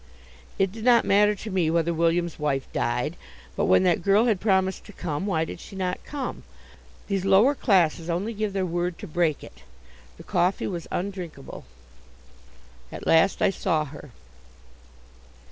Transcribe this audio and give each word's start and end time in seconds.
It 0.57 0.71
did 0.71 0.83
not 0.83 1.05
matter 1.05 1.35
to 1.35 1.51
me 1.51 1.69
whether 1.69 1.93
William's 1.93 2.39
wife 2.39 2.65
died, 2.73 3.15
but 3.55 3.65
when 3.65 3.83
that 3.83 4.01
girl 4.01 4.25
had 4.25 4.39
promised 4.41 4.83
to 4.85 4.93
come, 4.93 5.27
why 5.27 5.45
did 5.45 5.59
she 5.59 5.75
not 5.75 6.03
come? 6.03 6.41
These 7.05 7.23
lower 7.23 7.53
classes 7.53 8.09
only 8.09 8.33
give 8.33 8.51
their 8.53 8.65
word 8.65 8.97
to 8.97 9.05
break 9.05 9.43
it. 9.43 9.61
The 10.17 10.23
coffee 10.23 10.65
was 10.65 10.87
undrinkable. 10.89 11.65
At 12.91 13.05
last 13.05 13.43
I 13.43 13.51
saw 13.51 13.85
her. 13.85 14.09